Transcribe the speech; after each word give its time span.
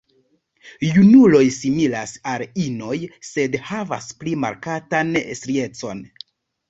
Junuloj 0.93 1.41
similas 1.57 2.13
al 2.33 2.45
inoj, 2.65 2.97
sed 3.33 3.59
havas 3.71 4.09
pli 4.23 4.35
markatan 4.47 5.13
striecon. 5.43 6.03